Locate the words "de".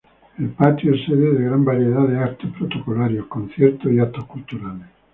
1.31-1.43, 2.07-2.17